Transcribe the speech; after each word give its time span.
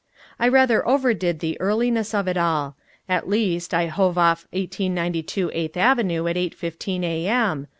I 0.39 0.47
rather 0.47 0.83
overdid 0.87 1.41
the 1.41 1.61
earliness 1.61 2.15
of 2.15 2.27
it 2.27 2.35
all. 2.35 2.75
At 3.07 3.29
least, 3.29 3.71
I 3.71 3.85
hove 3.85 4.17
off 4.17 4.47
1892 4.49 5.51
Eighth 5.53 5.77
Avenue 5.77 6.25
at 6.25 6.37
eight 6.37 6.55
fifteen 6.55 7.03
A.M. 7.03 7.67